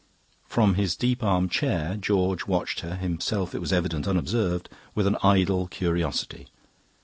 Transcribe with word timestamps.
From 0.47 0.73
his 0.73 0.95
deep 0.95 1.21
arm 1.23 1.47
chair 1.47 1.95
George 1.95 2.47
watched 2.47 2.79
her 2.79 2.95
(himself, 2.95 3.53
it 3.53 3.59
was 3.59 3.71
evident, 3.71 4.07
unobserved) 4.07 4.67
with 4.95 5.05
an 5.05 5.15
idle 5.21 5.67
curiosity. 5.67 6.47